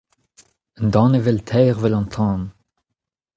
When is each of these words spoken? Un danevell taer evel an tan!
Un 0.81 0.87
danevell 0.93 1.39
taer 1.47 1.75
evel 1.77 1.97
an 1.99 2.07
tan! 2.13 2.41